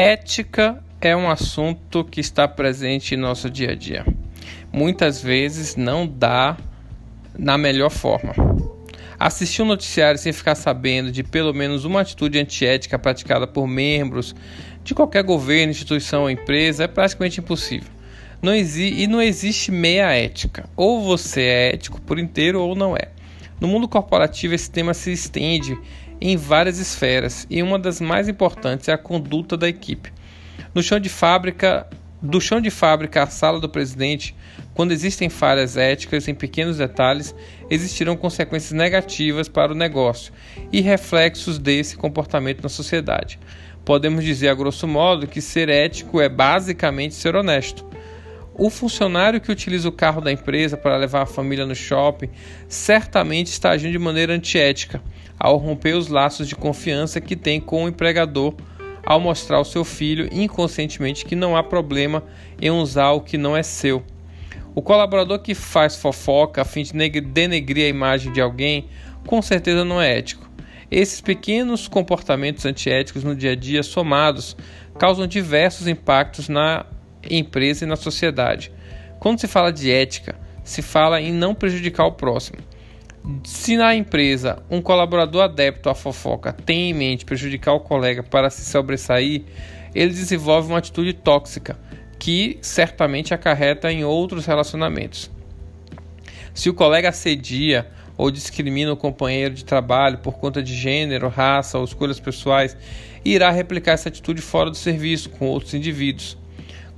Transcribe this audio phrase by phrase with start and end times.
[0.00, 4.06] Ética é um assunto que está presente em nosso dia a dia.
[4.72, 6.56] Muitas vezes não dá
[7.36, 8.32] na melhor forma.
[9.18, 14.36] Assistir um noticiário sem ficar sabendo de pelo menos uma atitude antiética praticada por membros
[14.84, 17.90] de qualquer governo, instituição ou empresa é praticamente impossível.
[18.40, 20.70] Não e não existe meia ética.
[20.76, 23.08] Ou você é ético por inteiro ou não é.
[23.60, 25.76] No mundo corporativo, esse tema se estende
[26.20, 30.12] em várias esferas e uma das mais importantes é a conduta da equipe.
[30.74, 31.86] No chão de fábrica,
[32.20, 34.34] do chão de fábrica à sala do presidente,
[34.74, 37.34] quando existem falhas éticas em pequenos detalhes,
[37.70, 40.32] existirão consequências negativas para o negócio
[40.72, 43.38] e reflexos desse comportamento na sociedade.
[43.84, 47.86] Podemos dizer, a grosso modo, que ser ético é basicamente ser honesto.
[48.54, 52.28] O funcionário que utiliza o carro da empresa para levar a família no shopping
[52.68, 55.00] certamente está agindo de maneira antiética
[55.38, 58.54] ao romper os laços de confiança que tem com o empregador
[59.04, 62.22] ao mostrar ao seu filho inconscientemente que não há problema
[62.60, 64.02] em usar o que não é seu.
[64.74, 68.88] O colaborador que faz fofoca a fim de denegrir a imagem de alguém
[69.26, 70.48] com certeza não é ético.
[70.90, 74.56] Esses pequenos comportamentos antiéticos no dia a dia somados
[74.98, 76.86] causam diversos impactos na
[77.30, 78.72] empresa e na sociedade.
[79.18, 82.58] Quando se fala de ética, se fala em não prejudicar o próximo.
[83.44, 88.48] Se na empresa um colaborador adepto à fofoca tem em mente prejudicar o colega para
[88.48, 89.42] se sobressair,
[89.94, 91.78] ele desenvolve uma atitude tóxica
[92.18, 95.30] que certamente acarreta em outros relacionamentos.
[96.54, 101.78] Se o colega assedia ou discrimina o companheiro de trabalho por conta de gênero, raça
[101.78, 102.76] ou escolhas pessoais,
[103.22, 106.38] irá replicar essa atitude fora do serviço com outros indivíduos.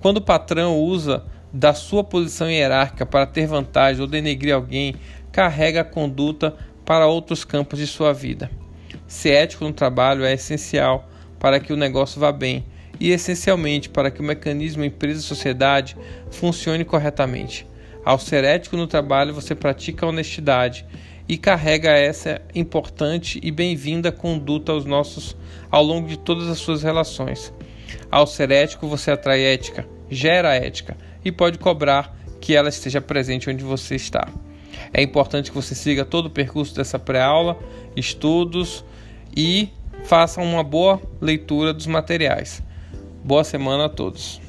[0.00, 4.94] Quando o patrão usa da sua posição hierárquica para ter vantagem ou denegrir alguém,
[5.32, 8.50] carrega a conduta para outros campos de sua vida.
[9.06, 12.64] Ser ético no trabalho é essencial para que o negócio vá bem
[12.98, 15.96] e essencialmente para que o mecanismo empresa-sociedade
[16.30, 17.66] funcione corretamente.
[18.04, 20.86] Ao ser ético no trabalho, você pratica a honestidade
[21.28, 25.36] e carrega essa importante e bem-vinda conduta aos nossos
[25.70, 27.52] ao longo de todas as suas relações.
[28.10, 33.50] Ao ser ético, você atrai ética, gera ética e pode cobrar que ela esteja presente
[33.50, 34.28] onde você está.
[34.92, 37.58] É importante que você siga todo o percurso dessa pré-aula,
[37.96, 38.84] estudos
[39.36, 39.68] e
[40.04, 42.62] faça uma boa leitura dos materiais.
[43.22, 44.40] Boa semana a todos.